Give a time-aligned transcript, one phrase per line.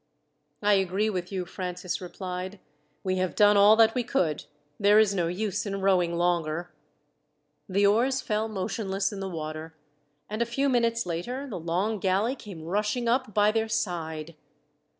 [0.63, 2.59] "I agree with you," Francis replied.
[3.03, 4.45] "We have done all that we could.
[4.79, 6.71] There is no use in rowing longer."
[7.69, 9.75] The oars fell motionless in the water,
[10.27, 14.33] and a few minutes later the long galley came rushing up by their side.